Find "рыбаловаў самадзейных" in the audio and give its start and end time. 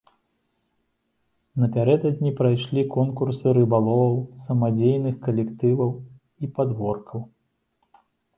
3.59-5.15